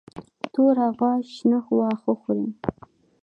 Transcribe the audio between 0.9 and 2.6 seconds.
غوا شنه واښه خوري.